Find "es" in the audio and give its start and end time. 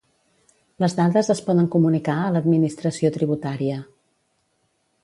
1.33-1.43